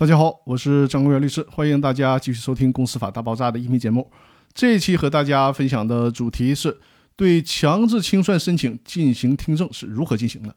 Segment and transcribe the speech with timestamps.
[0.00, 4.10] 大家好，我是张国元律师，欢迎大家继续收听《公司法大爆炸》的音频节目。
[4.54, 6.80] 这一期和大家分享的主题是
[7.16, 10.56] 对强制清算申请进行听证是如何进行的。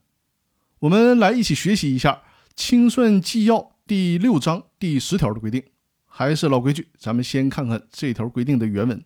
[0.80, 2.12] 我们来一起学习一下
[2.56, 5.62] 《清算纪要》第六章第十条的规定。
[6.06, 9.04] 还是老规矩，咱们先看看这条规定的原文。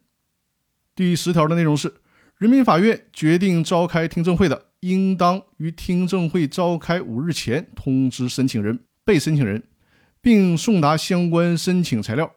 [0.93, 1.95] 第十条的内容是：
[2.37, 9.63] 人民法院决定召开听证会的，应当于听证会召开五日前通知申请人、被申请人。
[10.27, 12.29] 并送达相关申请材料。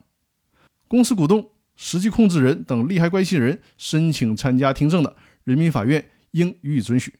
[0.87, 7.13] 公司股东、实际控制人等利害关系人申请参加听证的，人民法院应予以准许。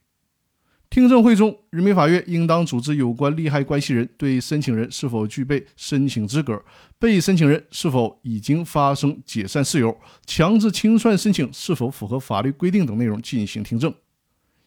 [0.89, 6.65] 听证会中，人民法院应当组织有关利害关系人对申请人是否具备申请资格、
[7.01, 13.93] 被申请人是否已经发生解散事由、强制清算申请是否符合法律规定等内容进行听证。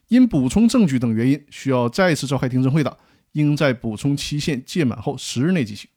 [0.10, 2.98] 因补充证据等原因需要再次召开听证会的，
[3.32, 5.90] 应在补充期限届满后十日内进行。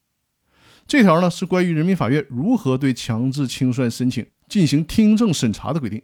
[0.86, 6.02] 这条呢是关于人民法院如何对强制清算申请进行听证审查的规定。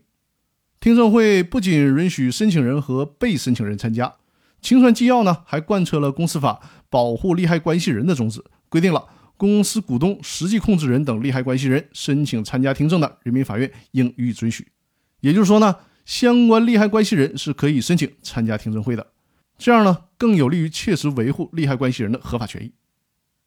[0.81, 4.15] 听证会不仅允许申请人和被申请人参加，
[4.61, 14.67] 清算纪要呢还贯彻了公司法保护利害关系人的宗旨，规定了公司股东、实际控制人等利害关系人申请参加听证的，人民法院应予以准许。
[15.21, 19.13] 也就是说呢，相关利害关系人是可以申请参加听证会的，
[19.57, 22.73] 这样呢更有利于切实维护利害关系人的合法权益。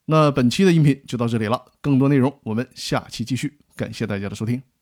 [0.06, 3.58] 那本期的音频就到这里了，更多内容我们下期继续。
[3.75, 4.75] 感谢大家的收听。